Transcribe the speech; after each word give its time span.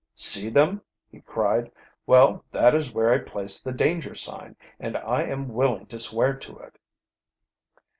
"See 0.15 0.49
them?" 0.49 0.81
he 1.11 1.19
cried. 1.21 1.71
"Well, 2.07 2.43
that 2.49 2.73
is 2.73 2.91
where 2.91 3.11
I 3.13 3.19
placed 3.19 3.63
the 3.63 3.71
danger 3.71 4.15
sign, 4.15 4.55
and 4.79 4.97
I 4.97 5.21
am 5.25 5.49
willing 5.53 5.85
to 5.85 5.99
swear 5.99 6.33
to 6.37 6.57
it." 6.57 6.79